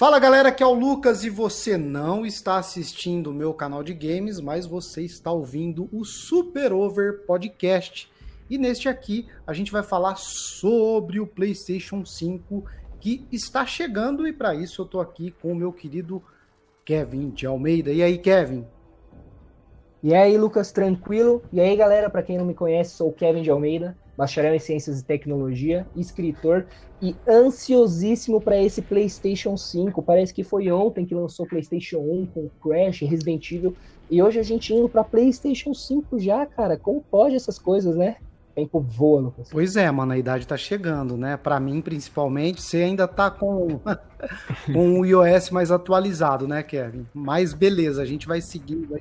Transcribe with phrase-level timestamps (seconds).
[0.00, 3.92] Fala galera, aqui é o Lucas e você não está assistindo o meu canal de
[3.92, 8.10] games, mas você está ouvindo o Super Over Podcast.
[8.48, 12.64] E neste aqui a gente vai falar sobre o PlayStation 5
[12.98, 16.22] que está chegando e para isso eu estou aqui com o meu querido
[16.82, 17.92] Kevin de Almeida.
[17.92, 18.66] E aí, Kevin?
[20.02, 21.42] E aí, Lucas, tranquilo?
[21.52, 24.58] E aí, galera, para quem não me conhece, sou o Kevin de Almeida bacharel em
[24.58, 26.66] Ciências e Tecnologia, escritor
[27.00, 30.02] e ansiosíssimo para esse PlayStation 5.
[30.02, 33.74] Parece que foi ontem que lançou PlayStation 1 com Crash, Resident Evil,
[34.10, 36.76] e hoje a gente indo para PlayStation 5 já, cara.
[36.76, 38.16] Como pode essas coisas, né?
[38.54, 39.48] tempo voa, Lucas.
[39.50, 41.36] Pois é, mano, a idade tá chegando, né?
[41.36, 43.80] Para mim, principalmente, você ainda tá com,
[44.70, 47.06] com o iOS mais atualizado, né, Kevin?
[47.14, 48.98] Mas beleza, a gente vai seguindo.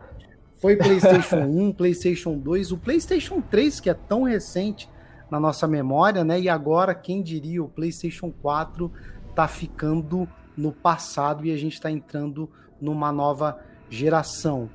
[0.56, 4.88] Foi PlayStation 1, PlayStation 2, o PlayStation 3, que é tão recente,
[5.30, 6.39] na nossa memória, né?
[6.39, 8.91] E agora, quem diria, o PlayStation 4
[9.35, 10.27] tá ficando
[10.58, 12.49] no passado e a gente está entrando
[12.81, 14.69] numa nova geração.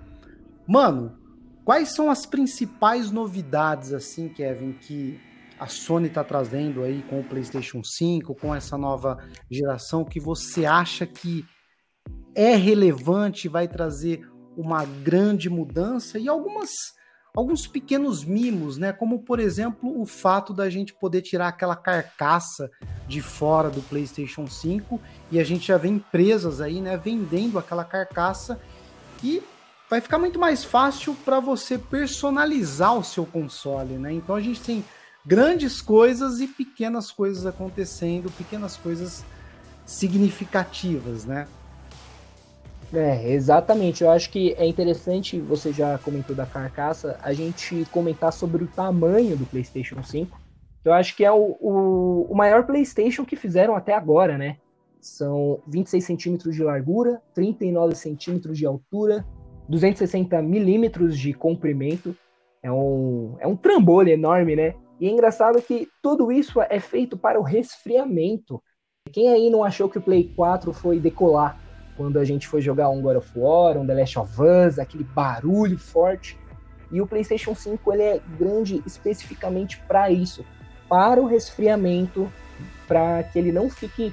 [0.66, 1.18] Mano,
[1.64, 5.20] quais são as principais novidades, assim, Kevin, que
[5.58, 9.18] a Sony está trazendo aí com o PlayStation 5, com essa nova
[9.50, 11.44] geração, que você acha que
[12.34, 16.70] é relevante, vai trazer uma grande mudança e algumas
[17.34, 18.92] alguns pequenos mimos, né?
[18.92, 22.70] Como por exemplo o fato da gente poder tirar aquela carcaça
[23.08, 25.00] de fora do PlayStation 5
[25.32, 28.60] e a gente já vê empresas aí, né, vendendo aquela carcaça
[29.22, 29.42] e
[29.90, 34.12] vai ficar muito mais fácil para você personalizar o seu console, né?
[34.12, 34.84] Então a gente tem
[35.26, 39.24] grandes coisas e pequenas coisas acontecendo, pequenas coisas
[39.84, 41.48] significativas, né?
[42.94, 44.04] É, exatamente.
[44.04, 48.68] Eu acho que é interessante, você já comentou da carcaça, a gente comentar sobre o
[48.68, 50.40] tamanho do PlayStation 5.
[50.84, 54.58] Eu acho que é o, o, o maior PlayStation que fizeram até agora, né?
[55.00, 59.26] São 26 centímetros de largura, 39 centímetros de altura,
[59.68, 62.16] 260 milímetros de comprimento.
[62.62, 64.74] É um, é um trambolho enorme, né?
[65.00, 68.62] E é engraçado que tudo isso é feito para o resfriamento.
[69.10, 71.63] Quem aí não achou que o Play 4 foi decolar
[71.96, 75.04] quando a gente foi jogar um God of War, um The Last of Us, aquele
[75.04, 76.38] barulho forte.
[76.90, 80.44] E o PlayStation 5 ele é grande especificamente para isso,
[80.88, 82.30] para o resfriamento,
[82.86, 84.12] para que ele não fique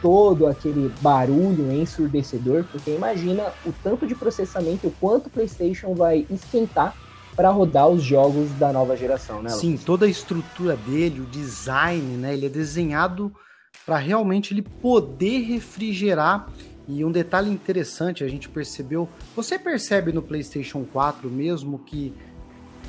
[0.00, 6.26] todo aquele barulho ensurdecedor, porque imagina o tanto de processamento, o quanto o PlayStation vai
[6.30, 6.94] esquentar
[7.36, 9.50] para rodar os jogos da nova geração, né?
[9.50, 12.34] Sim, toda a estrutura dele, o design, né?
[12.34, 13.32] Ele é desenhado
[13.86, 16.48] para realmente ele poder refrigerar
[16.90, 22.12] e um detalhe interessante a gente percebeu, você percebe no PlayStation 4 mesmo que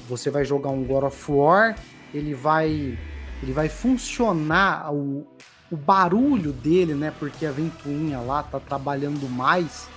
[0.09, 1.77] você vai jogar um God of War,
[2.13, 2.97] ele vai
[3.43, 5.27] ele vai funcionar o,
[5.71, 7.11] o barulho dele, né?
[7.17, 9.87] Porque a ventoinha lá tá trabalhando mais.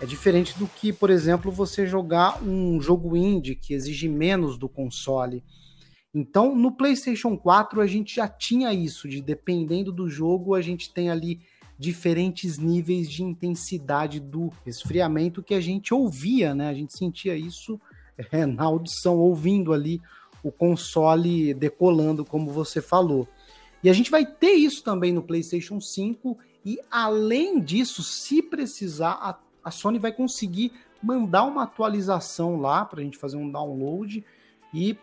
[0.00, 4.68] É diferente do que, por exemplo, você jogar um jogo indie que exige menos do
[4.68, 5.44] console.
[6.12, 10.92] Então, no PlayStation 4 a gente já tinha isso de dependendo do jogo, a gente
[10.92, 11.40] tem ali
[11.80, 16.68] diferentes níveis de intensidade do resfriamento que a gente ouvia, né?
[16.68, 17.80] A gente sentia isso
[18.30, 19.98] é, na audição, ouvindo ali
[20.42, 23.26] o console decolando, como você falou.
[23.82, 26.36] E a gente vai ter isso também no PlayStation 5,
[26.66, 33.00] e além disso, se precisar, a, a Sony vai conseguir mandar uma atualização lá para
[33.00, 34.22] a gente fazer um download
[34.74, 34.98] e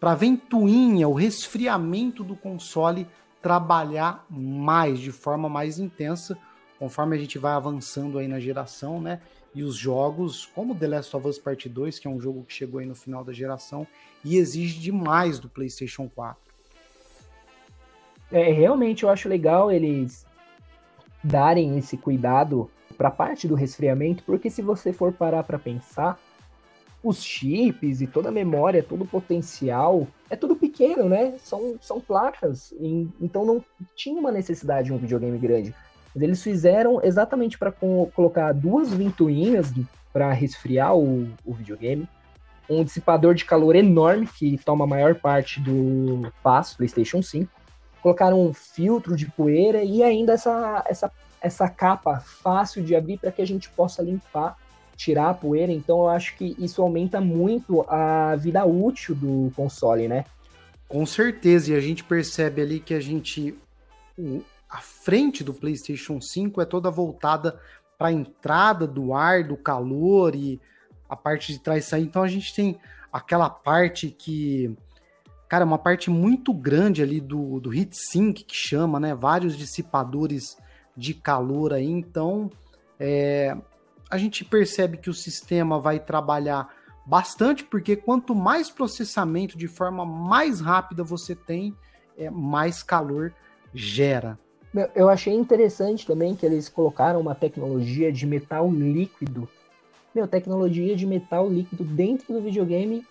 [0.00, 3.06] para a ventoinha, o resfriamento do console
[3.42, 6.36] trabalhar mais, de forma mais intensa,
[6.78, 9.20] conforme a gente vai avançando aí na geração, né?
[9.54, 12.52] E os jogos, como The Last of Us Part 2, que é um jogo que
[12.52, 13.86] chegou aí no final da geração
[14.24, 16.40] e exige demais do PlayStation 4.
[18.30, 20.26] É, realmente eu acho legal eles
[21.24, 26.18] darem esse cuidado para a parte do resfriamento, porque se você for parar para pensar,
[27.02, 31.34] os chips e toda a memória, todo o potencial, é tudo pequeno, né?
[31.38, 33.64] São, são placas, e, então não
[33.94, 35.74] tinha uma necessidade de um videogame grande.
[36.14, 39.72] Mas eles fizeram exatamente para colocar duas ventoinhas
[40.12, 42.08] para resfriar o, o videogame,
[42.68, 47.50] um dissipador de calor enorme que toma a maior parte do espaço PlayStation 5,
[48.02, 51.10] colocaram um filtro de poeira e ainda essa, essa,
[51.40, 54.56] essa capa fácil de abrir para que a gente possa limpar
[54.98, 60.08] tirar a poeira, então eu acho que isso aumenta muito a vida útil do console,
[60.08, 60.24] né?
[60.88, 63.56] Com certeza, e a gente percebe ali que a gente.
[64.68, 67.60] a frente do PlayStation 5 é toda voltada
[67.96, 70.60] para a entrada do ar, do calor e
[71.08, 72.02] a parte de trás sair.
[72.02, 72.76] Então a gente tem
[73.12, 74.76] aquela parte que.
[75.48, 79.14] Cara, uma parte muito grande ali do, do heatsink que chama, né?
[79.14, 80.58] Vários dissipadores
[80.96, 82.50] de calor aí, então
[82.98, 83.56] é,
[84.10, 86.68] a gente percebe que o sistema vai trabalhar
[87.04, 91.74] bastante, porque quanto mais processamento de forma mais rápida você tem,
[92.16, 93.32] é, mais calor
[93.72, 94.38] gera.
[94.94, 99.48] Eu achei interessante também que eles colocaram uma tecnologia de metal líquido.
[100.14, 103.04] Meu, tecnologia de metal líquido dentro do videogame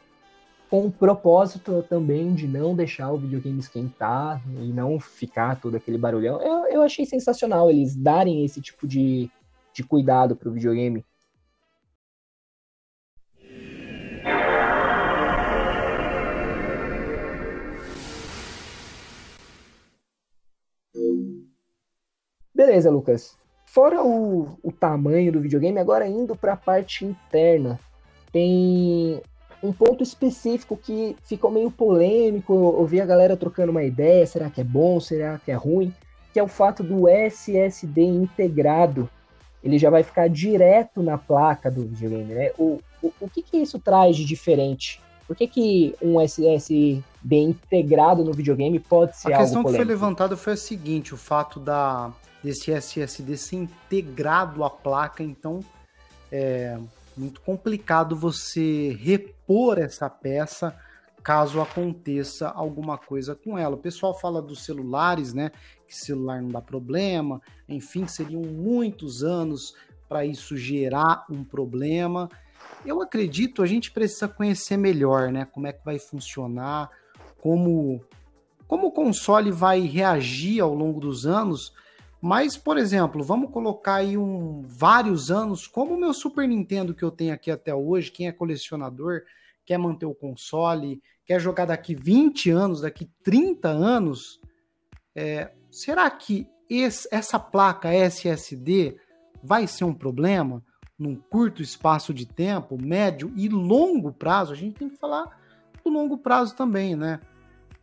[0.70, 5.98] com o propósito também de não deixar o videogame esquentar e não ficar todo aquele
[5.98, 6.42] barulhão.
[6.42, 9.32] Eu, eu achei sensacional eles darem esse tipo de,
[9.78, 11.06] de cuidado para o videogame.
[22.54, 23.38] Beleza, Lucas.
[23.68, 27.80] Fora o, o tamanho do videogame, agora indo para a parte interna,
[28.32, 29.22] tem
[29.62, 32.54] um ponto específico que ficou meio polêmico.
[32.54, 35.94] Ouvi a galera trocando uma ideia: será que é bom, será que é ruim?
[36.34, 39.08] Que é o fato do SSD integrado.
[39.68, 42.52] Ele já vai ficar direto na placa do videogame, né?
[42.58, 45.02] O, o, o que, que isso traz de diferente?
[45.28, 49.40] Por que, que um SSD integrado no videogame pode ser algo?
[49.40, 54.64] A questão que foi levantada foi a seguinte: o fato da desse SSD ser integrado
[54.64, 55.60] à placa, então
[56.32, 56.78] é
[57.18, 60.74] muito complicado você repor essa peça
[61.28, 63.76] caso aconteça alguma coisa com ela.
[63.76, 65.52] O pessoal fala dos celulares, né?
[65.86, 69.76] Que celular não dá problema, enfim, seriam muitos anos
[70.08, 72.30] para isso gerar um problema.
[72.86, 75.44] Eu acredito, a gente precisa conhecer melhor, né?
[75.44, 76.90] Como é que vai funcionar,
[77.42, 78.02] como
[78.66, 81.74] como o console vai reagir ao longo dos anos
[82.22, 87.04] mas, por exemplo, vamos colocar aí um, vários anos, como o meu Super Nintendo que
[87.04, 89.22] eu tenho aqui até hoje, quem é colecionador,
[89.68, 94.40] quer manter o console, quer jogar daqui 20 anos, daqui 30 anos,
[95.14, 98.96] é, será que esse, essa placa SSD
[99.44, 100.64] vai ser um problema
[100.98, 104.54] num curto espaço de tempo, médio e longo prazo?
[104.54, 105.38] A gente tem que falar
[105.84, 107.20] do longo prazo também, né?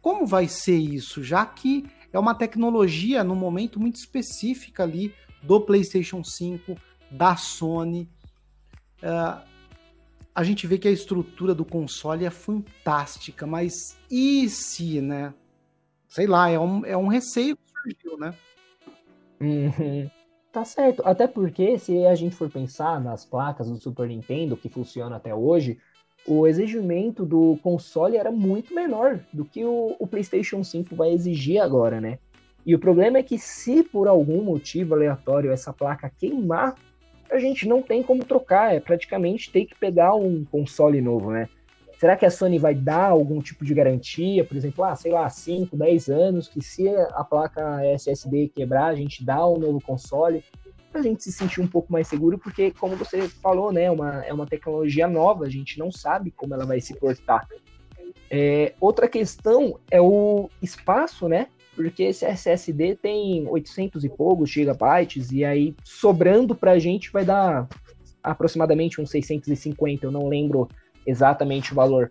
[0.01, 1.23] Como vai ser isso?
[1.23, 6.77] Já que é uma tecnologia no momento muito específica ali do PlayStation 5,
[7.11, 8.09] da Sony.
[9.03, 9.54] Uh,
[10.35, 15.33] a gente vê que a estrutura do console é fantástica, mas e se, né?
[16.09, 18.35] Sei lá, é um, é um receio que surgiu, né?
[19.41, 20.11] Uhum.
[20.51, 21.03] Tá certo.
[21.05, 25.35] Até porque, se a gente for pensar nas placas do Super Nintendo, que funciona até
[25.35, 25.79] hoje,
[26.27, 31.61] o exigimento do console era muito menor do que o, o, PlayStation 5 vai exigir
[31.61, 32.19] agora, né?
[32.65, 36.77] E o problema é que se por algum motivo aleatório essa placa queimar,
[37.35, 41.49] a gente não tem como trocar, é praticamente ter que pegar um console novo, né?
[41.99, 45.29] Será que a Sony vai dar algum tipo de garantia, por exemplo, ah, sei lá,
[45.29, 50.45] 5, 10 anos, que se a placa SSD quebrar, a gente dá um novo console?
[50.93, 54.33] a gente se sentir um pouco mais seguro, porque, como você falou, né, uma, é
[54.33, 57.49] uma tecnologia nova, a gente não sabe como ela vai se portar.
[58.31, 61.49] É, outra questão é o espaço, né?
[61.75, 67.25] Porque esse SSD tem 800 e poucos gigabytes, e aí sobrando para a gente vai
[67.25, 67.69] dar
[68.23, 70.69] aproximadamente uns 650, eu não lembro
[71.07, 72.11] exatamente o valor.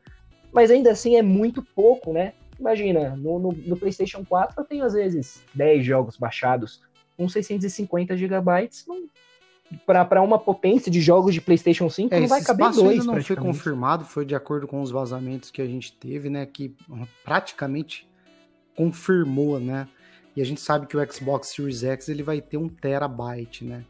[0.51, 2.33] Mas ainda assim é muito pouco, né?
[2.59, 6.81] Imagina, no, no, no PlayStation 4 eu tenho às vezes 10 jogos baixados
[7.17, 8.85] com 650 gigabytes
[9.85, 12.99] para uma potência de jogos de PlayStation 5 é, não vai caber dois.
[12.99, 16.45] Ainda não foi confirmado, foi de acordo com os vazamentos que a gente teve, né?
[16.45, 16.75] Que
[17.23, 18.07] praticamente
[18.75, 19.87] confirmou, né?
[20.35, 23.85] E a gente sabe que o Xbox Series X ele vai ter um terabyte, né?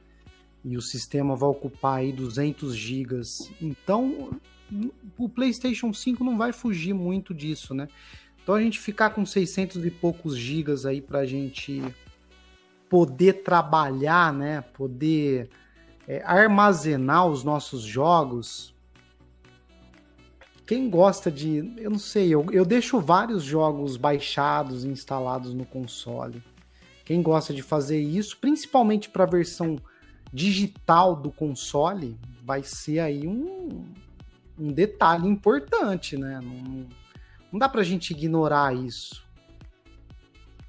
[0.64, 3.52] E o sistema vai ocupar aí 200 gigas.
[3.62, 4.30] Então,
[5.18, 7.88] o PlayStation 5 não vai fugir muito disso, né?
[8.42, 11.82] Então a gente ficar com 600 e poucos gigas aí pra gente
[12.90, 14.62] poder trabalhar, né?
[14.62, 15.50] Poder
[16.08, 18.73] é, armazenar os nossos jogos.
[20.74, 21.72] Quem gosta de.
[21.78, 26.42] Eu não sei, eu, eu deixo vários jogos baixados e instalados no console.
[27.06, 29.78] Quem gosta de fazer isso, principalmente para a versão
[30.34, 33.86] digital do console, vai ser aí um,
[34.58, 36.40] um detalhe importante, né?
[36.42, 36.88] Não,
[37.52, 39.23] não dá para a gente ignorar isso.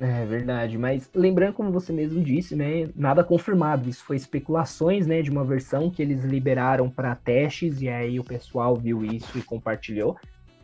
[0.07, 5.23] É verdade, mas lembrando como você mesmo disse, né, nada confirmado, isso foi especulações, né,
[5.23, 9.43] de uma versão que eles liberaram para testes e aí o pessoal viu isso e
[9.43, 10.15] compartilhou.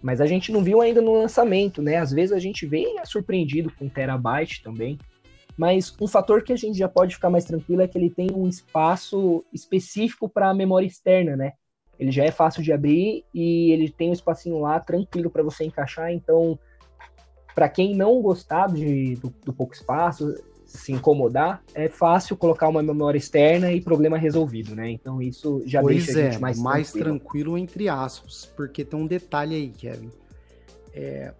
[0.03, 1.97] Mas a gente não viu ainda no lançamento, né?
[1.97, 4.99] Às vezes a gente e é surpreendido com terabyte também.
[5.57, 8.29] Mas um fator que a gente já pode ficar mais tranquilo é que ele tem
[8.35, 11.53] um espaço específico para a memória externa, né?
[11.99, 15.65] Ele já é fácil de abrir e ele tem um espacinho lá tranquilo para você
[15.65, 16.59] encaixar, então
[17.55, 20.35] para quem não gostar de, do, do, pouco espaço,
[20.67, 24.91] se incomodar, é fácil colocar uma memória externa e problema resolvido, né?
[24.91, 27.19] Então isso já pois deixa é, a gente mais, mais tranquilo.
[27.19, 30.11] tranquilo entre aspas, porque tem um detalhe aí, Kevin.
[30.95, 31.35] É,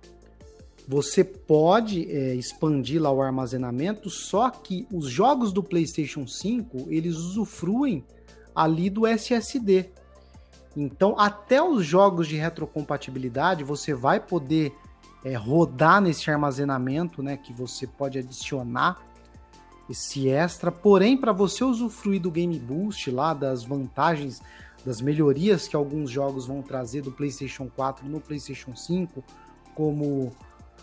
[0.87, 7.17] você pode é, expandir lá o armazenamento, só que os jogos do PlayStation 5 eles
[7.17, 8.05] usufruem
[8.55, 9.91] ali do SSD.
[10.77, 14.73] Então, até os jogos de retrocompatibilidade você vai poder
[15.25, 17.37] é, rodar nesse armazenamento, né?
[17.37, 19.01] Que você pode adicionar
[19.89, 20.71] esse extra.
[20.71, 24.41] Porém, para você usufruir do Game Boost lá, das vantagens,
[24.85, 29.23] das melhorias que alguns jogos vão trazer do PlayStation 4 no PlayStation 5,
[29.75, 30.33] como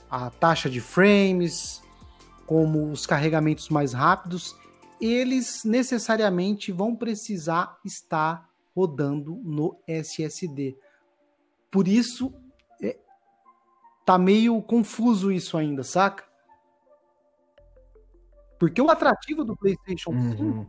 [0.09, 1.81] a taxa de frames,
[2.45, 4.55] como os carregamentos mais rápidos,
[5.01, 10.77] eles necessariamente vão precisar estar rodando no SSD.
[11.69, 12.33] Por isso,
[14.07, 16.23] tá meio confuso isso ainda, saca?
[18.57, 20.65] Porque o atrativo do PlayStation 5 uhum.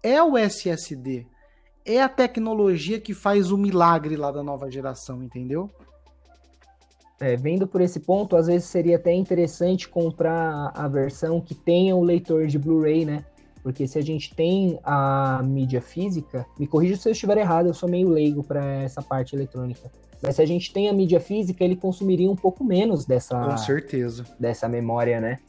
[0.00, 1.26] é o SSD.
[1.84, 5.68] É a tecnologia que faz o milagre lá da nova geração, entendeu?
[7.18, 11.96] É, vendo por esse ponto, às vezes seria até interessante comprar a versão que tenha
[11.96, 13.24] o leitor de Blu-ray, né?
[13.60, 17.74] Porque se a gente tem a mídia física, me corrija se eu estiver errado, eu
[17.74, 19.90] sou meio leigo para essa parte eletrônica.
[20.22, 23.58] Mas se a gente tem a mídia física, ele consumiria um pouco menos dessa Com
[23.58, 24.24] certeza.
[24.38, 25.40] dessa memória, né?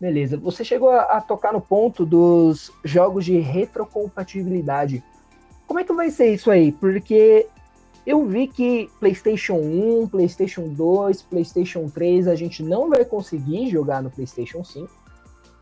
[0.00, 5.02] Beleza, você chegou a, a, tocar no ponto dos jogos de retrocompatibilidade.
[5.66, 6.70] Como é que vai ser isso aí?
[6.70, 7.46] Porque
[8.06, 14.00] eu vi que PlayStation 1, PlayStation 2, PlayStation 3 a gente não vai conseguir jogar
[14.00, 14.88] no PlayStation 5.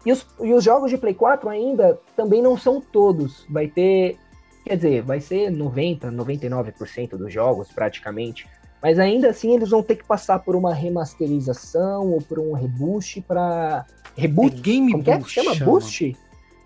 [0.04, 3.46] E os, e os jogos de Play 4 ainda também não são todos.
[3.48, 4.18] Vai ter,
[4.62, 8.46] quer dizer, vai ser 90, 99% dos jogos praticamente.
[8.82, 13.22] Mas ainda assim eles vão ter que passar por uma remasterização ou por um reboost
[13.22, 14.58] para reboot.
[14.58, 15.32] É Game Como Boost.
[15.32, 15.42] Que é?
[15.42, 16.16] Chama, chama Boost?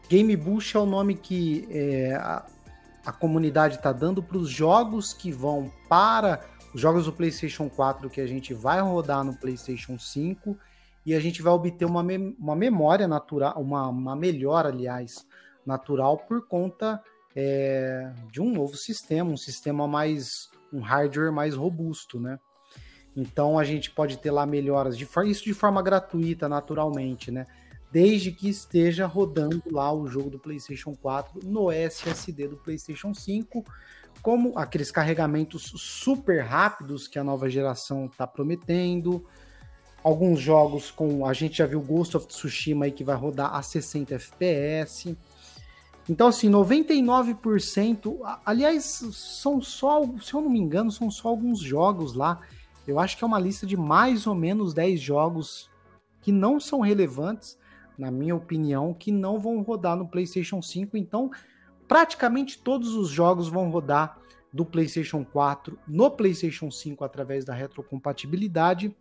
[0.09, 2.45] Game Boost é o nome que é, a,
[3.09, 6.41] a, comunidade está dando para os jogos que vão para
[6.75, 10.57] os jogos do PlayStation 4 que a gente vai rodar no PlayStation 5
[11.07, 15.27] e a gente vai obter uma, me, uma memória natural, uma, uma melhora, aliás,
[15.65, 17.03] natural por conta
[17.35, 22.39] é, de um novo sistema, um sistema mais um hardware mais robusto, né?
[23.17, 27.47] Então a gente pode ter lá melhoras de isso de forma gratuita, naturalmente, né?
[27.91, 33.65] Desde que esteja rodando lá o jogo do PlayStation 4 no SSD do PlayStation 5,
[34.23, 39.25] como aqueles carregamentos super rápidos que a nova geração está prometendo.
[40.03, 43.63] Alguns jogos com a gente já viu Ghost of Tsushima aí que vai rodar a
[43.63, 45.17] 60 FPS.
[46.09, 48.19] Então, assim, 99%.
[48.45, 52.41] Aliás, são só, se eu não me engano, são só alguns jogos lá.
[52.87, 55.71] Eu acho que é uma lista de mais ou menos 10 jogos
[56.23, 57.59] que não são relevantes,
[57.99, 60.97] na minha opinião, que não vão rodar no PlayStation 5.
[60.97, 61.31] Então,
[61.89, 64.19] praticamente todos os jogos vão rodar
[64.53, 68.97] do PlayStation 4 no PlayStation 5 através da retrocompatibilidade.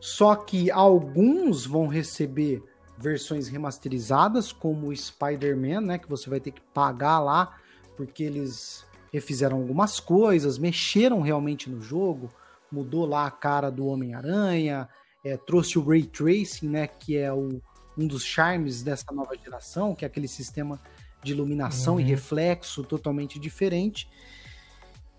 [0.00, 2.62] Só que alguns vão receber
[2.96, 5.98] versões remasterizadas, como o Spider-Man, né?
[5.98, 7.56] Que você vai ter que pagar lá,
[7.96, 12.28] porque eles refizeram algumas coisas, mexeram realmente no jogo,
[12.70, 14.88] mudou lá a cara do Homem-Aranha,
[15.24, 16.86] é, trouxe o Ray Tracing, né?
[16.86, 17.60] Que é o,
[17.96, 20.80] um dos charmes dessa nova geração, que é aquele sistema
[21.22, 22.00] de iluminação uhum.
[22.00, 24.08] e reflexo totalmente diferente.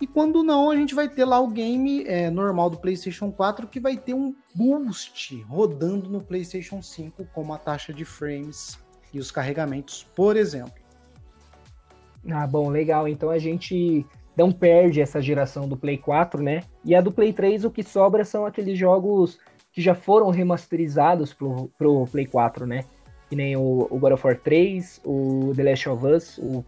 [0.01, 3.67] E quando não, a gente vai ter lá o game é, normal do PlayStation 4
[3.67, 8.79] que vai ter um boost rodando no PlayStation 5, como a taxa de frames
[9.13, 10.79] e os carregamentos, por exemplo.
[12.31, 13.09] Ah, bom, legal.
[13.09, 14.05] Então a gente
[14.37, 16.63] não perde essa geração do Play 4, né?
[16.85, 19.37] E a do Play 3, o que sobra são aqueles jogos
[19.71, 22.85] que já foram remasterizados pro, pro Play 4, né?
[23.29, 26.65] Que nem o, o God of War 3, o The Last of Us, o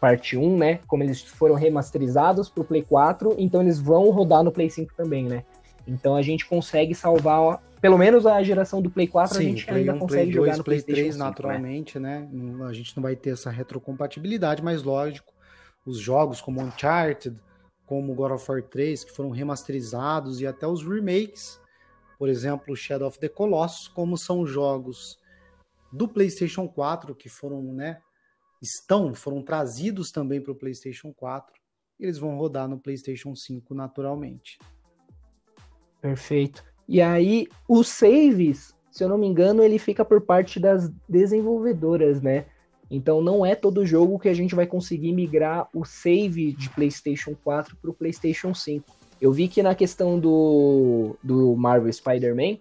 [0.00, 0.80] parte 1, né?
[0.86, 4.94] Como eles foram remasterizados para o Play 4, então eles vão rodar no Play 5
[4.96, 5.44] também, né?
[5.86, 9.66] Então a gente consegue salvar, pelo menos a geração do Play 4 Sim, a gente
[9.66, 12.28] Play ainda 1, consegue Play jogar 2, no Play 3 5, naturalmente, né?
[12.32, 12.66] né?
[12.66, 15.32] A gente não vai ter essa retrocompatibilidade, mas lógico,
[15.84, 17.36] os jogos como Uncharted,
[17.86, 21.60] como God of War 3, que foram remasterizados e até os remakes,
[22.20, 25.18] por exemplo, Shadow of the Colossus, como são jogos
[25.90, 28.02] do PlayStation 4 que foram, né,
[28.60, 31.58] estão, foram trazidos também para o PlayStation 4.
[31.98, 34.58] Eles vão rodar no PlayStation 5 naturalmente.
[35.98, 36.62] Perfeito.
[36.86, 42.20] E aí, os saves, se eu não me engano, ele fica por parte das desenvolvedoras,
[42.20, 42.44] né?
[42.90, 47.34] Então não é todo jogo que a gente vai conseguir migrar o save de PlayStation
[47.42, 48.99] 4 para o PlayStation 5.
[49.20, 52.58] Eu vi que na questão do, do Marvel Spider-Man,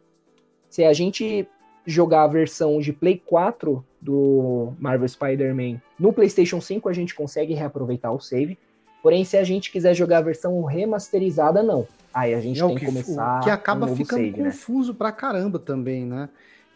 [0.70, 1.48] se a gente
[1.86, 7.54] jogar a versão de Play 4 do Marvel Spider-Man no PlayStation 5, a gente consegue
[7.54, 8.58] reaproveitar o save.
[9.02, 11.88] Porém, se a gente quiser jogar a versão remasterizada, não.
[12.14, 13.40] Aí a gente é tem que, que começar.
[13.40, 14.52] O que acaba um ficando save, né?
[14.52, 14.98] confuso né?
[14.98, 16.30] pra caramba também, né?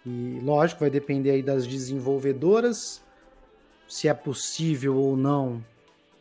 [0.06, 3.02] E lógico, vai depender aí das desenvolvedoras,
[3.88, 5.64] se é possível ou não,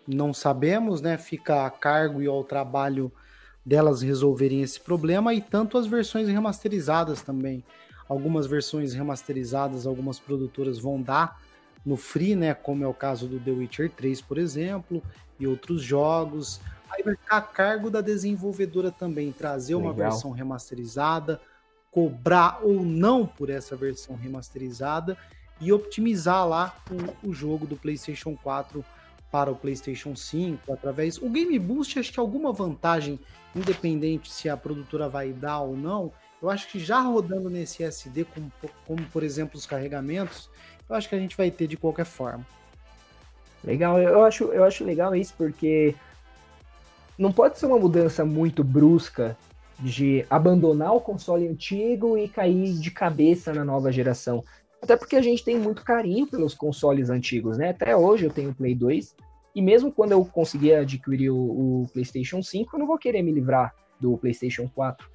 [0.07, 1.17] não sabemos, né?
[1.19, 3.11] Fica a cargo e ao trabalho
[3.65, 7.65] delas resolverem esse problema, e tanto as versões remasterizadas também.
[8.09, 11.41] Algumas versões remasterizadas, algumas produtoras vão dar
[11.85, 12.55] no free, né?
[12.55, 15.03] Como é o caso do The Witcher 3, por exemplo,
[15.39, 16.61] e outros jogos.
[16.91, 19.91] Aí vai ficar a cargo da desenvolvedora também trazer Legal.
[19.91, 21.41] uma versão remasterizada,
[21.91, 25.17] cobrar ou não por essa versão remasterizada
[25.61, 26.77] e optimizar lá
[27.25, 28.85] o, o jogo do PlayStation 4
[29.33, 31.17] para o PlayStation 5 através.
[31.17, 33.19] O Game Boost, acho que alguma vantagem,
[33.57, 36.13] independente se a produtora vai dar ou não,
[36.43, 38.53] eu acho que já rodando nesse SD, como,
[38.87, 40.51] como por exemplo os carregamentos,
[40.89, 42.47] eu acho que a gente vai ter de qualquer forma.
[43.65, 45.95] Legal, eu acho, eu acho legal isso porque
[47.17, 49.37] não pode ser uma mudança muito brusca
[49.79, 54.45] de abandonar o console antigo e cair de cabeça na nova geração.
[54.83, 57.71] Até porque a gente tem muito carinho pelos consoles antigos, né?
[57.71, 59.15] Até hoje eu tenho o Play 2
[59.55, 63.31] e mesmo quando eu conseguir adquirir o, o PlayStation 5, eu não vou querer me
[63.31, 65.13] livrar do PlayStation 4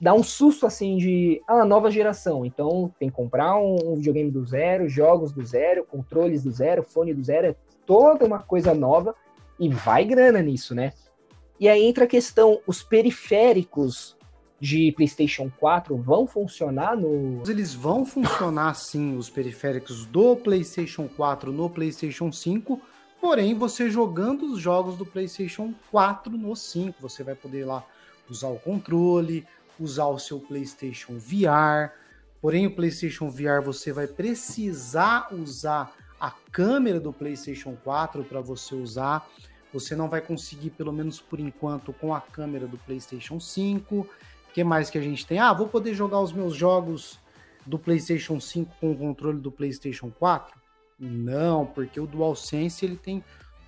[0.00, 2.44] dá um susto assim de ah, nova geração.
[2.44, 7.14] Então tem que comprar um, videogame do zero, jogos do zero, controles do zero, fone
[7.14, 7.56] do zero, é
[7.86, 9.14] toda uma coisa nova
[9.58, 10.92] e vai grana nisso, né?
[11.58, 14.16] E aí entra a questão, os periféricos
[14.64, 17.42] de PlayStation 4 vão funcionar no.
[17.46, 22.80] Eles vão funcionar sim, os periféricos do PlayStation 4 no PlayStation 5.
[23.20, 27.84] Porém, você jogando os jogos do PlayStation 4 no 5, você vai poder lá
[28.26, 29.46] usar o controle,
[29.78, 31.92] usar o seu PlayStation VR.
[32.40, 38.74] Porém, o PlayStation VR você vai precisar usar a câmera do PlayStation 4 para você
[38.74, 39.28] usar.
[39.74, 44.08] Você não vai conseguir, pelo menos por enquanto, com a câmera do PlayStation 5.
[44.54, 45.40] Que mais que a gente tem?
[45.40, 47.18] Ah, vou poder jogar os meus jogos
[47.66, 50.56] do PlayStation 5 com o controle do PlayStation 4?
[50.98, 53.22] Não, porque o DualSense ele tem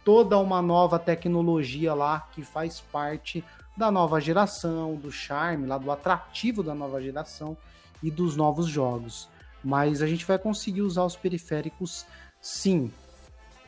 [0.04, 3.42] toda uma nova tecnologia lá que faz parte
[3.76, 7.56] da nova geração, do charme, lá do atrativo da nova geração
[8.00, 9.28] e dos novos jogos.
[9.64, 12.06] Mas a gente vai conseguir usar os periféricos
[12.40, 12.92] sim.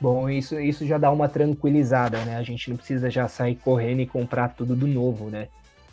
[0.00, 2.36] Bom, isso, isso já dá uma tranquilizada, né?
[2.36, 5.48] A gente não precisa já sair correndo e comprar tudo do novo, né?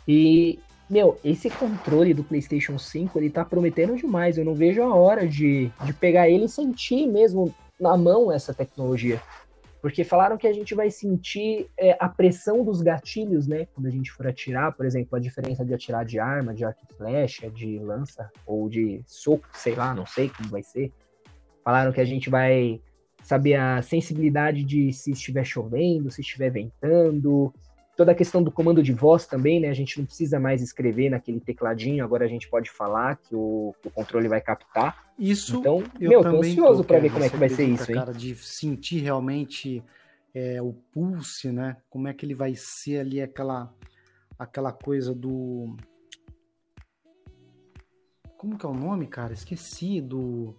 [0.06, 4.38] E, meu, esse controle do PlayStation 5, ele tá prometendo demais.
[4.38, 8.54] Eu não vejo a hora de, de pegar ele e sentir mesmo na mão essa
[8.54, 9.20] tecnologia.
[9.82, 13.66] Porque falaram que a gente vai sentir é, a pressão dos gatilhos, né?
[13.74, 16.80] Quando a gente for atirar, por exemplo, a diferença de atirar de arma, de arco
[16.88, 20.92] e flecha, de lança ou de soco, sei lá, não sei como vai ser.
[21.64, 22.80] Falaram que a gente vai
[23.22, 27.52] saber a sensibilidade de se estiver chovendo, se estiver ventando,
[27.96, 29.68] toda a questão do comando de voz também, né?
[29.68, 33.74] A gente não precisa mais escrever naquele tecladinho, agora a gente pode falar que o,
[33.80, 35.06] que o controle vai captar.
[35.18, 35.58] Isso.
[35.58, 37.96] Então, eu meu, tô ansioso para ver como é que vai ser isso, hein?
[37.96, 39.82] Cara, de sentir realmente
[40.34, 41.78] é, o pulse, né?
[41.88, 43.72] Como é que ele vai ser ali aquela
[44.38, 45.74] aquela coisa do
[48.36, 49.32] como que é o nome, cara?
[49.32, 50.54] Esqueci do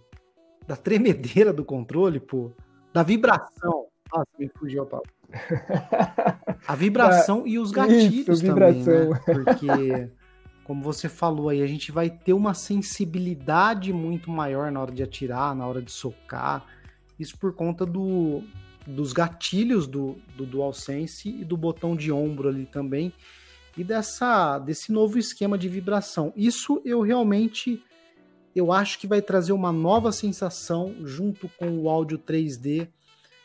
[0.66, 2.52] da tremedeira do controle, pô,
[2.92, 3.87] da vibração.
[4.12, 5.10] Nossa, me fugiu a palavra.
[6.66, 9.08] A vibração e os gatilhos Isso, também, né?
[9.24, 10.10] Porque,
[10.64, 15.02] como você falou aí, a gente vai ter uma sensibilidade muito maior na hora de
[15.02, 16.66] atirar, na hora de socar.
[17.18, 18.42] Isso por conta do,
[18.86, 23.12] dos gatilhos do, do DualSense e do botão de ombro ali também.
[23.76, 26.32] E dessa, desse novo esquema de vibração.
[26.36, 27.82] Isso eu realmente
[28.54, 32.88] eu acho que vai trazer uma nova sensação junto com o áudio 3D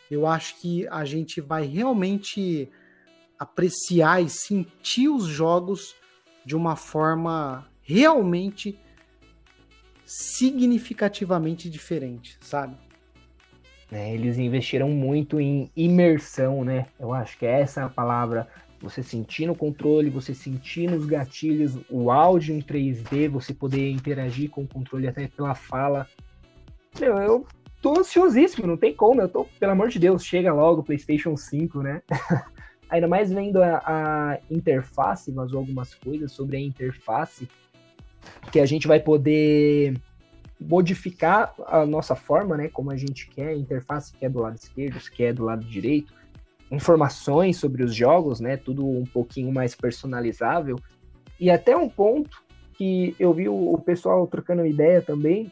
[0.10, 2.70] eu acho que a gente vai realmente
[3.38, 5.96] apreciar e sentir os jogos
[6.46, 8.78] de uma forma realmente
[10.06, 12.76] significativamente diferente, sabe?
[13.92, 16.88] É, eles investiram muito em imersão, né?
[17.00, 18.48] Eu acho que essa é a palavra.
[18.82, 24.50] Você sentir no controle, você sentir nos gatilhos, o áudio em 3D, você poder interagir
[24.50, 26.08] com o controle até pela fala.
[27.00, 27.48] Meu, eu
[27.84, 31.36] tô ansiosíssimo, não tem como, eu tô, pelo amor de Deus, chega logo o PlayStation
[31.36, 32.02] 5, né?
[32.90, 37.48] Ainda mais vendo a, a interface, vazou algumas coisas sobre a interface,
[38.52, 40.00] que a gente vai poder
[40.58, 44.56] modificar a nossa forma, né, como a gente quer, a interface que é do lado
[44.56, 46.14] esquerdo, se quer do lado direito,
[46.72, 50.78] informações sobre os jogos, né, tudo um pouquinho mais personalizável,
[51.38, 52.42] e até um ponto
[52.76, 55.52] que eu vi o pessoal trocando ideia também,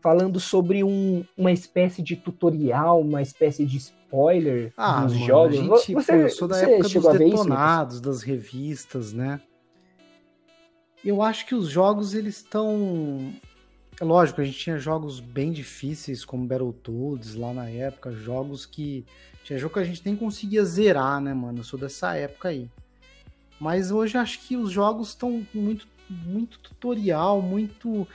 [0.00, 5.56] falando sobre um, uma espécie de tutorial, uma espécie de spoiler ah, dos mano, jogos.
[5.56, 8.02] Gente, você, eu sou da época dos detonados, isso?
[8.02, 9.40] das revistas, né?
[11.04, 13.32] Eu acho que os jogos eles estão
[14.00, 19.04] é lógico, a gente tinha jogos bem difíceis como Battletoads lá na época, jogos que
[19.44, 21.58] tinha jogo que a gente nem conseguia zerar, né, mano?
[21.58, 22.70] Eu sou dessa época aí.
[23.58, 28.08] Mas hoje acho que os jogos estão muito muito tutorial, muito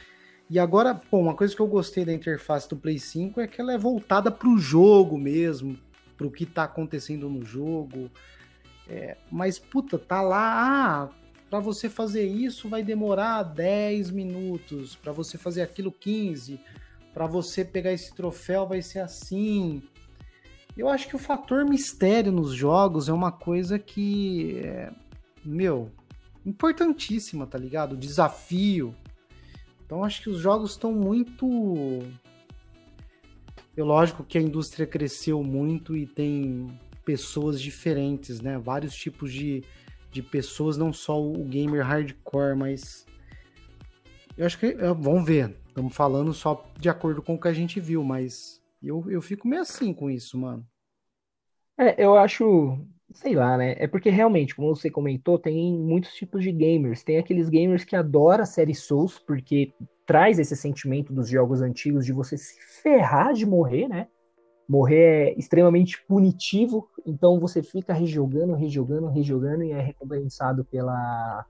[0.50, 3.60] e agora, pô, uma coisa que eu gostei da interface do Play 5 é que
[3.60, 5.78] ela é voltada para o jogo mesmo,
[6.16, 8.12] para o que está acontecendo no jogo.
[8.88, 11.10] É, mas, puta, tá lá, ah,
[11.50, 16.60] para você fazer isso vai demorar 10 minutos, para você fazer aquilo 15,
[17.14, 19.82] para você pegar esse troféu vai ser assim.
[20.78, 24.92] Eu acho que o fator mistério nos jogos é uma coisa que, é,
[25.44, 25.90] meu,
[26.46, 27.94] importantíssima, tá ligado?
[27.94, 28.94] O desafio.
[29.86, 31.48] Então acho que os jogos estão muito.
[33.78, 36.68] É lógico que a indústria cresceu muito e tem
[37.04, 38.58] pessoas diferentes, né?
[38.58, 39.64] Vários tipos de,
[40.12, 43.06] de pessoas, não só o gamer hardcore, mas.
[44.38, 44.68] Eu acho que.
[44.68, 45.56] É, vamos ver.
[45.68, 49.48] Estamos falando só de acordo com o que a gente viu, mas eu, eu fico
[49.48, 50.66] meio assim com isso, mano.
[51.78, 52.80] É, eu acho
[53.14, 53.76] sei lá, né?
[53.78, 57.04] É porque realmente, como você comentou, tem muitos tipos de gamers.
[57.04, 59.74] Tem aqueles gamers que adoram a série Souls, porque
[60.06, 64.08] traz esse sentimento dos jogos antigos de você se ferrar de morrer, né?
[64.68, 71.46] Morrer é extremamente punitivo, então você fica rejogando, rejogando, rejogando e é recompensado pela,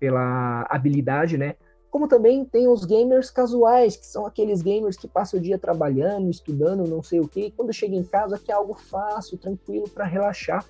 [0.00, 1.54] pela habilidade, né?
[1.90, 6.30] Como também tem os gamers casuais, que são aqueles gamers que passam o dia trabalhando,
[6.30, 10.04] estudando, não sei o quê, e quando chega em casa quer algo fácil, tranquilo para
[10.04, 10.64] relaxar.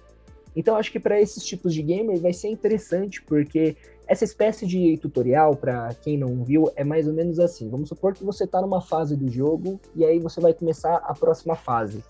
[0.54, 4.96] Então acho que para esses tipos de gamer vai ser interessante, porque essa espécie de
[4.96, 7.68] tutorial, para quem não viu, é mais ou menos assim.
[7.68, 11.14] Vamos supor que você está numa fase do jogo e aí você vai começar a
[11.14, 12.02] próxima fase.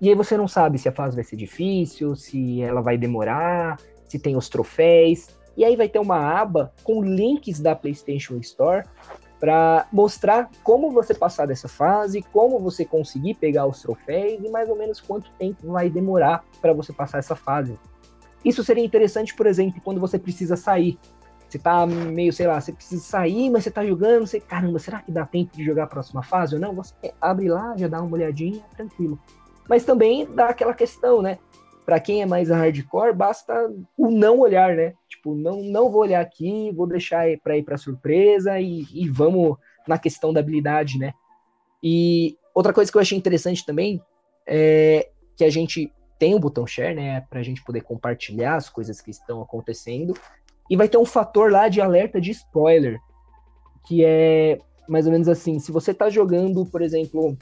[0.00, 3.80] E aí você não sabe se a fase vai ser difícil, se ela vai demorar,
[4.06, 5.28] se tem os troféus.
[5.56, 8.84] E aí vai ter uma aba com links da PlayStation Store
[9.38, 14.68] para mostrar como você passar dessa fase, como você conseguir pegar os troféus e mais
[14.68, 17.78] ou menos quanto tempo vai demorar para você passar essa fase.
[18.44, 20.98] Isso seria interessante, por exemplo, quando você precisa sair.
[21.48, 25.00] Você tá meio, sei lá, você precisa sair, mas você tá jogando, você, caramba, será
[25.00, 26.74] que dá tempo de jogar a próxima fase ou não?
[26.74, 29.18] Você abre lá, já dá uma olhadinha, tranquilo.
[29.68, 31.38] Mas também dá aquela questão, né?
[31.88, 33.54] Para quem é mais hardcore, basta
[33.96, 34.92] o não olhar, né?
[35.08, 39.56] Tipo, não, não vou olhar aqui, vou deixar para ir para surpresa e, e vamos
[39.86, 41.14] na questão da habilidade, né?
[41.82, 44.02] E outra coisa que eu achei interessante também
[44.46, 48.68] é que a gente tem o botão share, né, para a gente poder compartilhar as
[48.68, 50.12] coisas que estão acontecendo.
[50.68, 52.98] E vai ter um fator lá de alerta de spoiler,
[53.86, 57.34] que é mais ou menos assim: se você tá jogando, por exemplo,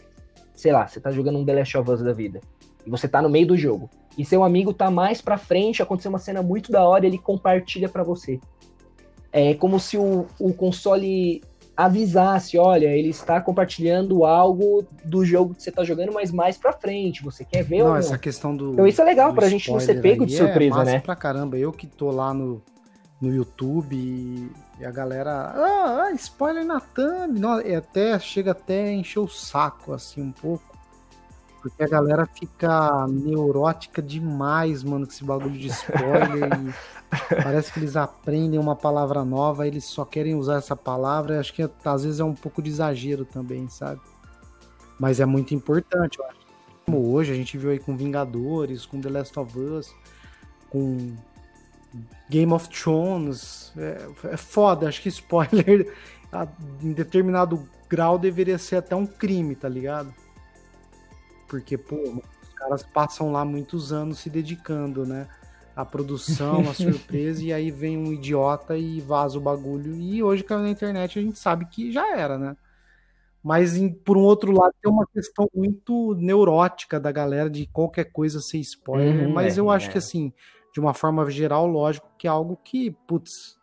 [0.54, 2.40] sei lá, você tá jogando um The Last of Us da vida,
[2.86, 6.08] e você tá no meio do jogo, e seu amigo tá mais pra frente, aconteceu
[6.08, 8.40] uma cena muito da hora, ele compartilha para você.
[9.32, 11.42] É como se o, o console
[11.76, 16.72] avisasse, olha, ele está compartilhando algo do jogo que você está jogando, mas mais para
[16.72, 17.98] frente, você quer ver não, ou não?
[17.98, 20.84] essa questão do Então isso é legal pra gente não ser pego de surpresa, é
[20.84, 21.00] né?
[21.00, 22.62] pra caramba, eu que tô lá no,
[23.20, 24.50] no YouTube e,
[24.82, 29.28] a galera, ah, ah, spoiler na thumb, não, é até chega até a encher o
[29.28, 30.75] saco assim um pouco.
[31.68, 36.74] Porque a galera fica neurótica demais, mano, com esse bagulho de spoiler.
[37.42, 41.40] parece que eles aprendem uma palavra nova, eles só querem usar essa palavra.
[41.40, 44.00] Acho que às vezes é um pouco de exagero também, sabe?
[44.98, 46.46] Mas é muito importante, eu acho.
[46.84, 49.92] Como hoje, a gente viu aí com Vingadores, com The Last of Us,
[50.70, 51.16] com
[52.30, 53.72] Game of Thrones.
[53.76, 55.92] É, é foda, acho que spoiler
[56.80, 60.14] em determinado grau deveria ser até um crime, tá ligado?
[61.48, 65.28] Porque, pô, os caras passam lá muitos anos se dedicando, né?
[65.74, 69.94] A produção, a surpresa, e aí vem um idiota e vaza o bagulho.
[69.94, 72.56] E hoje, caiu na internet, a gente sabe que já era, né?
[73.42, 78.10] Mas, em, por um outro lado, tem uma questão muito neurótica da galera de qualquer
[78.10, 79.28] coisa ser spoiler.
[79.28, 79.92] Hum, mas é, eu acho é.
[79.92, 80.32] que, assim,
[80.74, 83.56] de uma forma geral, lógico que é algo que, putz,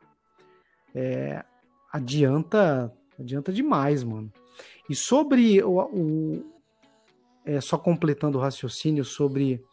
[0.96, 1.44] é,
[1.92, 4.32] adianta, adianta demais, mano.
[4.90, 6.53] E sobre o, o,
[7.46, 9.64] é, só completando o raciocínio sobre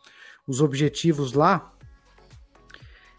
[0.47, 1.73] os objetivos lá,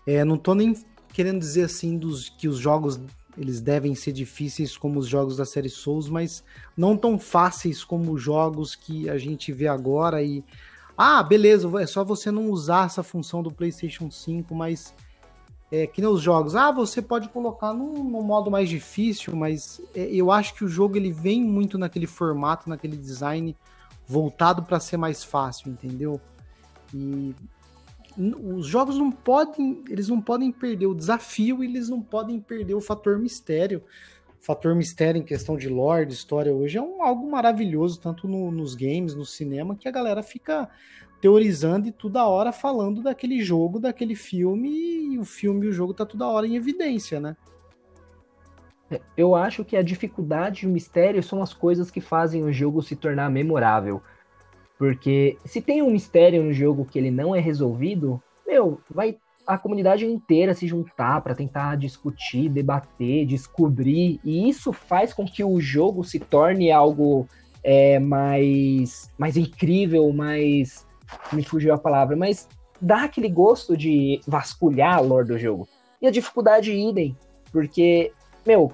[0.06, 0.76] é, não tô nem
[1.14, 3.00] querendo dizer assim dos que os jogos
[3.38, 6.44] eles devem ser difíceis como os jogos da série Souls, mas
[6.76, 10.44] não tão fáceis como os jogos que a gente vê agora e
[10.98, 14.94] ah, beleza, é só você não usar essa função do PlayStation 5, mas
[15.72, 19.82] é, que nem os jogos, ah, você pode colocar num, num modo mais difícil, mas
[19.96, 23.56] é, eu acho que o jogo ele vem muito naquele formato, naquele design
[24.08, 26.20] voltado para ser mais fácil, entendeu?
[26.94, 27.34] E
[28.18, 32.82] os jogos não podem, eles não podem perder o desafio, eles não podem perder o
[32.82, 33.84] fator mistério.
[34.42, 38.28] O fator mistério em questão de lore, de história hoje é um, algo maravilhoso, tanto
[38.28, 40.70] no, nos games, no cinema, que a galera fica
[41.22, 45.94] teorizando e toda hora falando daquele jogo, daquele filme, e o filme e o jogo
[45.94, 47.38] tá toda hora em evidência, né?
[49.16, 52.82] Eu acho que a dificuldade e o mistério são as coisas que fazem o jogo
[52.82, 54.02] se tornar memorável.
[54.78, 59.58] Porque se tem um mistério no jogo que ele não é resolvido, meu, vai a
[59.58, 65.60] comunidade inteira se juntar para tentar discutir, debater, descobrir, e isso faz com que o
[65.60, 67.28] jogo se torne algo
[67.64, 70.88] é, mais, mais incrível, mais.
[71.34, 72.48] Me fugiu a palavra, mas
[72.80, 75.68] dá aquele gosto de vasculhar a lore do jogo.
[76.02, 77.16] E a dificuldade idem,
[77.52, 78.12] porque,
[78.46, 78.72] meu,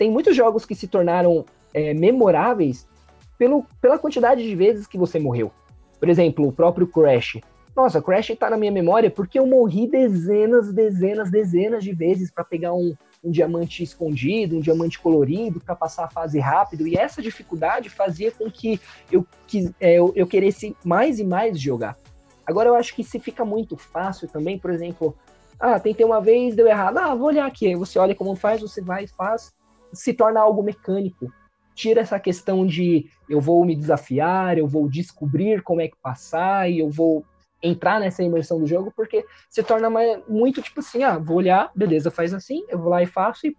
[0.00, 2.88] tem muitos jogos que se tornaram é, memoráveis
[3.36, 5.52] pelo, pela quantidade de vezes que você morreu.
[5.98, 7.38] Por exemplo, o próprio Crash.
[7.76, 12.42] Nossa, Crash tá na minha memória porque eu morri dezenas, dezenas, dezenas de vezes para
[12.42, 16.88] pegar um, um diamante escondido, um diamante colorido, para passar a fase rápido.
[16.88, 18.80] E essa dificuldade fazia com que
[19.12, 21.98] eu, que, é, eu, eu queresse mais e mais jogar.
[22.46, 25.14] Agora eu acho que se fica muito fácil também, por exemplo,
[25.60, 27.66] ah, tentei uma vez, deu errado, ah, vou olhar aqui.
[27.66, 29.52] Aí você olha como faz, você vai e faz,
[29.92, 31.32] se torna algo mecânico
[31.80, 36.70] tira essa questão de eu vou me desafiar, eu vou descobrir como é que passar
[36.70, 37.24] e eu vou
[37.62, 39.88] entrar nessa imersão do jogo, porque se torna
[40.28, 43.56] muito tipo assim, ah, vou olhar, beleza, faz assim, eu vou lá e faço e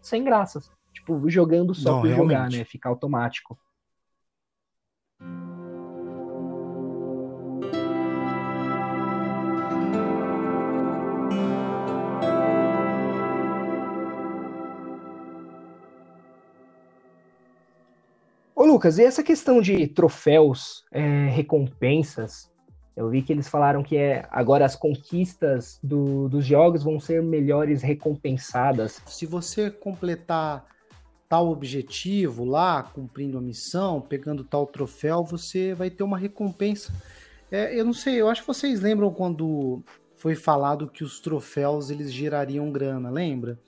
[0.00, 0.70] sem graças.
[0.94, 2.34] Tipo, jogando só Não, por realmente.
[2.34, 2.64] jogar, né?
[2.64, 3.58] Ficar automático.
[18.68, 22.50] Lucas, e essa questão de troféus, é, recompensas?
[22.94, 27.22] Eu vi que eles falaram que é agora as conquistas do, dos jogos vão ser
[27.22, 29.00] melhores recompensadas.
[29.06, 30.66] Se você completar
[31.28, 36.92] tal objetivo lá, cumprindo a missão, pegando tal troféu, você vai ter uma recompensa.
[37.50, 39.82] É, eu não sei, eu acho que vocês lembram quando
[40.16, 43.58] foi falado que os troféus eles gerariam grana, lembra?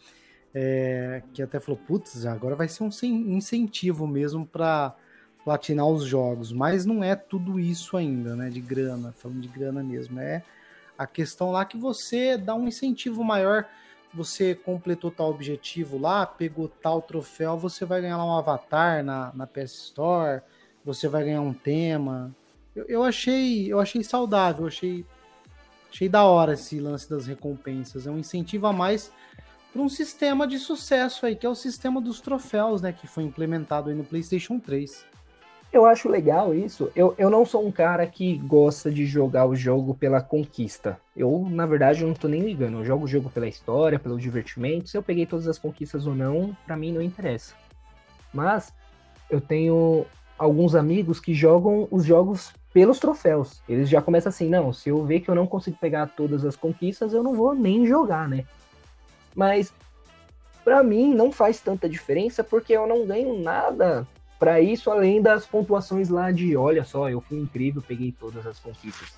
[0.54, 4.94] É, que até falou, putz, agora vai ser um incentivo mesmo para
[5.44, 9.82] platinar os jogos, mas não é tudo isso ainda, né, de grana, falando de grana
[9.82, 10.42] mesmo, é
[11.00, 13.66] a questão lá que você dá um incentivo maior,
[14.12, 19.32] você completou tal objetivo lá, pegou tal troféu, você vai ganhar lá um avatar na,
[19.34, 20.42] na PS Store,
[20.84, 22.34] você vai ganhar um tema.
[22.76, 25.06] Eu, eu achei, eu achei saudável, achei,
[25.90, 29.10] achei da hora esse lance das recompensas, é um incentivo a mais
[29.72, 33.24] para um sistema de sucesso aí, que é o sistema dos troféus, né, que foi
[33.24, 35.06] implementado aí no PlayStation 3.
[35.72, 36.90] Eu acho legal isso.
[36.96, 41.00] Eu, eu não sou um cara que gosta de jogar o jogo pela conquista.
[41.16, 42.78] Eu, na verdade, não tô nem ligando.
[42.78, 44.88] Eu jogo o jogo pela história, pelo divertimento.
[44.88, 47.54] Se eu peguei todas as conquistas ou não, para mim não interessa.
[48.34, 48.72] Mas
[49.30, 50.04] eu tenho
[50.36, 53.62] alguns amigos que jogam os jogos pelos troféus.
[53.68, 56.56] Eles já começam assim, não, se eu ver que eu não consigo pegar todas as
[56.56, 58.44] conquistas, eu não vou nem jogar, né?
[59.34, 59.72] Mas
[60.64, 64.06] para mim não faz tanta diferença porque eu não ganho nada
[64.38, 68.58] para isso além das pontuações lá de olha só, eu fui incrível, peguei todas as
[68.58, 69.08] conquistas.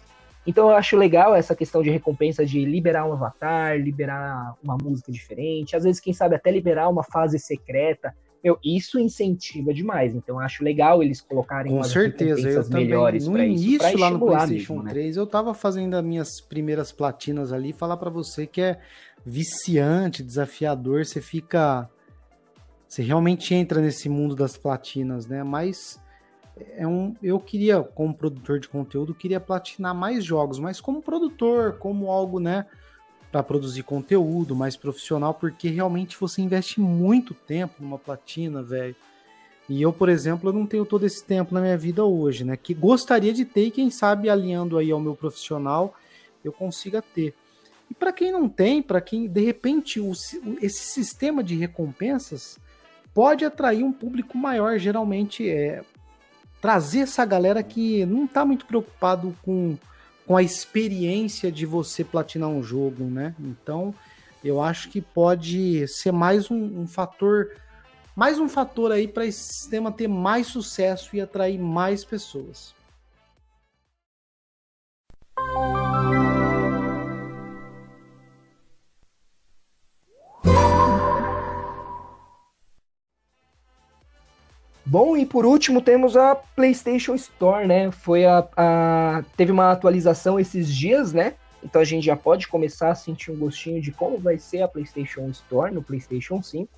[0.44, 5.12] Então eu acho legal essa questão de recompensa de liberar um avatar, liberar uma música
[5.12, 8.12] diferente, às vezes quem sabe até liberar uma fase secreta.
[8.42, 10.14] Meu, isso incentiva demais.
[10.14, 13.48] Então eu acho legal eles colocarem Com certeza, eu melhores também.
[13.48, 15.22] No início isso, lá no PlayStation mesmo, 3, né?
[15.22, 18.80] eu tava fazendo as minhas primeiras platinas ali, falar para você que é
[19.24, 21.88] viciante, desafiador, você fica.
[22.88, 25.42] Você realmente entra nesse mundo das platinas, né?
[25.42, 25.98] Mas
[26.76, 31.78] é um, eu queria, como produtor de conteúdo, queria platinar mais jogos, mas como produtor,
[31.78, 32.66] como algo, né,
[33.32, 38.94] para produzir conteúdo mais profissional, porque realmente você investe muito tempo numa platina, velho.
[39.68, 42.58] E eu, por exemplo, eu não tenho todo esse tempo na minha vida hoje, né?
[42.58, 45.94] Que gostaria de ter e quem sabe alinhando aí ao meu profissional
[46.44, 47.34] eu consiga ter.
[47.90, 50.12] E para quem não tem, para quem de repente o,
[50.60, 52.58] esse sistema de recompensas
[53.14, 55.82] pode atrair um público maior, geralmente é
[56.60, 59.76] trazer essa galera que não está muito preocupado com,
[60.26, 63.34] com a experiência de você platinar um jogo, né?
[63.40, 63.94] Então
[64.44, 67.50] eu acho que pode ser mais um, um fator,
[68.14, 72.74] mais um fator aí para esse sistema ter mais sucesso e atrair mais pessoas.
[84.92, 87.90] Bom, e por último temos a PlayStation Store, né?
[87.90, 91.32] Foi a, a, teve uma atualização esses dias, né?
[91.64, 94.68] Então a gente já pode começar a sentir um gostinho de como vai ser a
[94.68, 96.68] PlayStation Store no PlayStation 5.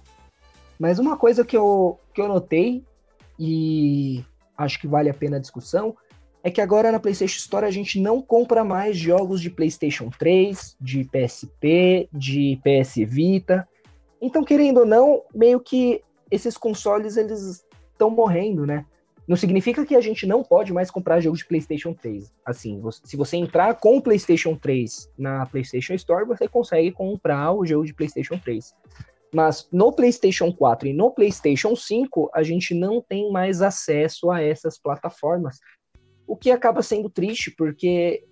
[0.79, 2.85] Mas uma coisa que eu, que eu notei
[3.37, 4.25] e
[4.57, 5.97] acho que vale a pena a discussão
[6.45, 10.77] é que agora na PlayStation Store a gente não compra mais jogos de PlayStation 3,
[10.81, 13.69] de PSP, de PS Vita.
[14.23, 16.01] Então, querendo ou não, meio que
[16.31, 17.64] esses consoles eles
[17.95, 18.85] estão morrendo, né?
[19.27, 22.31] Não significa que a gente não pode mais comprar jogos de PlayStation 3.
[22.45, 27.65] Assim, se você entrar com o PlayStation 3 na PlayStation Store, você consegue comprar o
[27.65, 28.75] jogo de PlayStation 3.
[29.33, 34.43] Mas no PlayStation 4 e no PlayStation 5, a gente não tem mais acesso a
[34.43, 35.59] essas plataformas.
[36.27, 38.25] O que acaba sendo triste, porque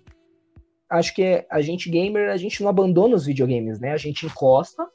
[0.89, 3.91] acho que a gente gamer, a gente não abandona os videogames, né?
[3.91, 4.87] A gente encosta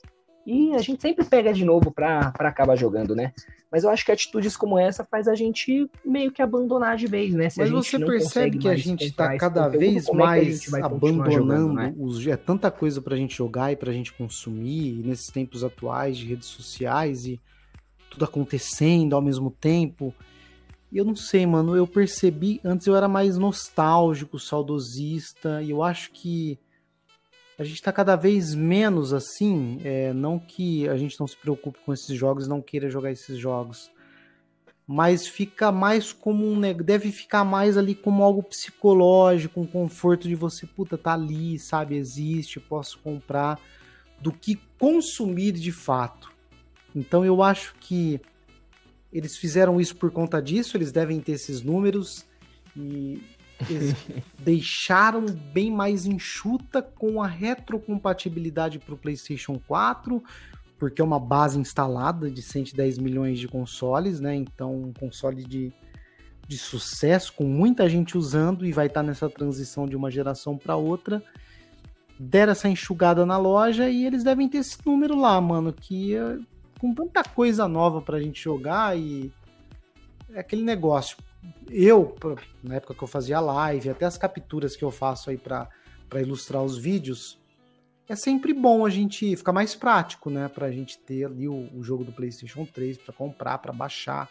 [0.49, 3.35] e a gente sempre pega de novo para acabar jogando, né?
[3.71, 7.35] Mas eu acho que atitudes como essa faz a gente meio que abandonar de vez,
[7.35, 7.51] né?
[7.51, 11.95] Se Mas você percebe que a gente está cada vez mais é abandonando né?
[11.99, 15.63] os, é tanta coisa para a gente jogar e para a gente consumir nesses tempos
[15.63, 17.39] atuais de redes sociais e
[18.09, 20.15] tudo acontecendo ao mesmo tempo.
[20.91, 25.83] E eu não sei, mano, eu percebi, antes eu era mais nostálgico, saudosista, e eu
[25.83, 26.59] acho que
[27.59, 29.81] a gente está cada vez menos assim.
[29.83, 33.37] É, não que a gente não se preocupe com esses jogos, não queira jogar esses
[33.37, 33.91] jogos,
[34.87, 40.35] mas fica mais como um deve ficar mais ali como algo psicológico, um conforto de
[40.37, 43.61] você, puta, tá ali, sabe, existe, posso comprar,
[44.21, 46.33] do que consumir de fato.
[46.95, 48.21] Então eu acho que
[49.13, 52.25] eles fizeram isso por conta disso, eles devem ter esses números
[52.77, 53.21] e
[53.69, 53.95] eles
[54.39, 60.23] deixaram bem mais enxuta com a retrocompatibilidade para o PlayStation 4,
[60.79, 64.35] porque é uma base instalada de 110 milhões de consoles, né?
[64.35, 65.73] Então, um console de,
[66.47, 70.57] de sucesso, com muita gente usando e vai estar tá nessa transição de uma geração
[70.57, 71.23] para outra.
[72.19, 76.39] Deram essa enxugada na loja e eles devem ter esse número lá, mano, que é,
[76.79, 79.33] com tanta coisa nova pra gente jogar e
[80.33, 81.17] é aquele negócio
[81.71, 82.15] eu,
[82.63, 85.69] na época que eu fazia live, até as capturas que eu faço aí para
[86.21, 87.39] ilustrar os vídeos,
[88.09, 90.49] é sempre bom a gente ficar mais prático, né?
[90.49, 94.31] Pra gente ter ali o, o jogo do PlayStation 3 para comprar, para baixar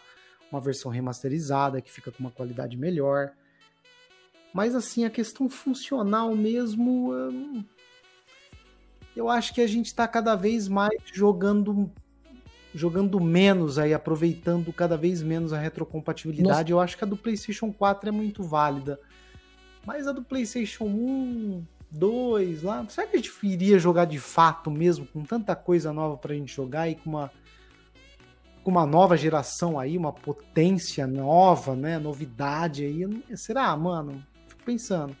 [0.50, 3.32] uma versão remasterizada que fica com uma qualidade melhor.
[4.52, 7.12] Mas assim, a questão funcional mesmo,
[9.14, 11.90] eu acho que a gente está cada vez mais jogando
[12.74, 16.72] jogando menos aí, aproveitando cada vez menos a retrocompatibilidade.
[16.72, 16.72] Nossa.
[16.72, 19.00] Eu acho que a do PlayStation 4 é muito válida.
[19.86, 24.70] Mas a do PlayStation 1, 2 lá, será que a gente iria jogar de fato
[24.70, 27.30] mesmo com tanta coisa nova pra gente jogar e com uma
[28.62, 33.24] com uma nova geração aí, uma potência nova, né, novidade aí?
[33.34, 34.22] Será, mano?
[34.46, 35.16] Fico pensando.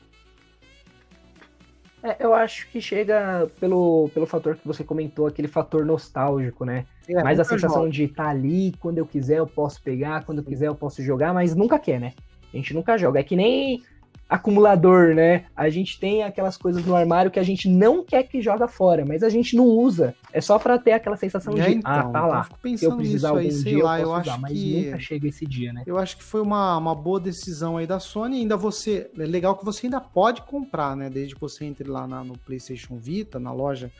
[2.02, 6.84] É, eu acho que chega pelo, pelo fator que você comentou, aquele fator nostálgico, né?
[7.08, 7.90] É, mas a sensação joga.
[7.90, 11.02] de estar tá ali, quando eu quiser eu posso pegar, quando eu quiser eu posso
[11.02, 12.12] jogar, mas nunca quer, né?
[12.52, 13.20] A gente nunca joga.
[13.20, 13.82] É que nem
[14.28, 15.46] acumulador, né?
[15.56, 19.04] A gente tem aquelas coisas no armário que a gente não quer que joga fora,
[19.06, 20.14] mas a gente não usa.
[20.32, 22.48] É só para ter aquela sensação é, de, então, ah, tá lá.
[22.76, 24.84] Se eu precisar algum aí, dia, lá, eu, eu acho usar, mas que...
[24.84, 25.82] nunca chega esse dia, né?
[25.86, 28.40] Eu acho que foi uma, uma boa decisão aí da Sony.
[28.40, 31.08] Ainda você, é legal que você ainda pode comprar, né?
[31.08, 33.90] Desde que você entre lá na, no PlayStation Vita, na loja,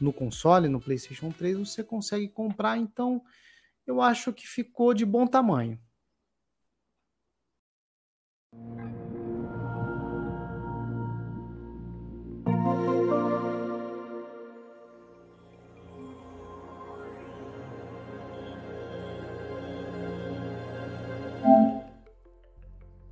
[0.00, 2.78] no console, no PlayStation 3, você consegue comprar.
[2.78, 3.22] Então,
[3.86, 5.78] eu acho que ficou de bom tamanho.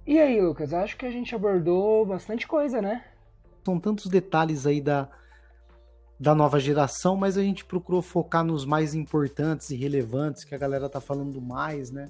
[0.07, 3.05] E aí, Lucas, acho que a gente abordou bastante coisa, né?
[3.63, 5.09] São tantos detalhes aí da,
[6.19, 10.59] da nova geração, mas a gente procurou focar nos mais importantes e relevantes, que a
[10.59, 12.09] galera tá falando mais, né?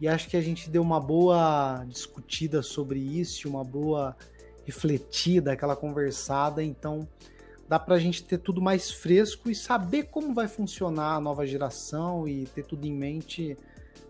[0.00, 4.16] E acho que a gente deu uma boa discutida sobre isso, uma boa
[4.64, 7.06] refletida, aquela conversada, então
[7.68, 12.26] dá pra gente ter tudo mais fresco e saber como vai funcionar a nova geração
[12.26, 13.56] e ter tudo em mente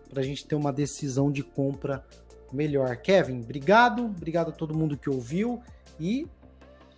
[0.09, 2.05] pra gente ter uma decisão de compra
[2.51, 2.95] melhor.
[2.97, 5.61] Kevin, obrigado, obrigado a todo mundo que ouviu
[5.99, 6.27] e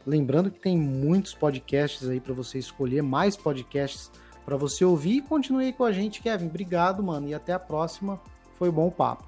[0.08, 4.10] Lembrando que tem muitos podcasts aí para você escolher, mais podcasts
[4.46, 5.18] para você ouvir.
[5.18, 6.48] E continue aí com a gente, Kevin.
[6.48, 8.18] Obrigado, mano, e até a próxima.
[8.56, 9.26] Foi bom o papo.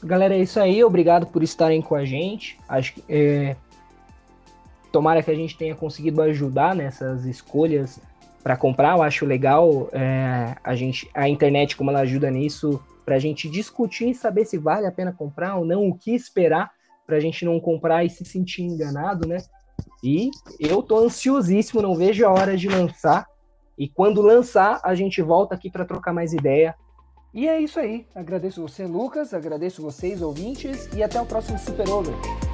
[0.00, 0.84] Galera, é isso aí.
[0.84, 2.56] Obrigado por estarem com a gente.
[2.68, 3.56] Acho que é...
[4.92, 7.98] tomara que a gente tenha conseguido ajudar nessas escolhas
[8.44, 8.96] para comprar.
[8.96, 13.50] Eu acho legal é, a gente, a internet como ela ajuda nisso, para a gente
[13.50, 16.70] discutir e saber se vale a pena comprar ou não, o que esperar
[17.04, 19.38] para a gente não comprar e se sentir enganado, né?
[20.02, 23.26] E eu tô ansiosíssimo, não vejo a hora de lançar.
[23.78, 26.74] E quando lançar, a gente volta aqui para trocar mais ideia.
[27.32, 28.06] E é isso aí.
[28.14, 32.49] Agradeço você, Lucas, agradeço vocês, ouvintes, e até o próximo Super Over.